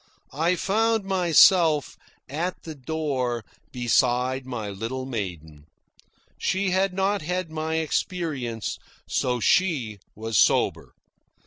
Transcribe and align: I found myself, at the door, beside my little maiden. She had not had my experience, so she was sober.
I 0.33 0.55
found 0.55 1.03
myself, 1.03 1.95
at 2.27 2.63
the 2.63 2.73
door, 2.73 3.45
beside 3.71 4.47
my 4.47 4.67
little 4.71 5.05
maiden. 5.05 5.67
She 6.39 6.71
had 6.71 6.91
not 6.91 7.21
had 7.21 7.51
my 7.51 7.75
experience, 7.75 8.79
so 9.07 9.39
she 9.39 9.99
was 10.15 10.39
sober. 10.39 10.95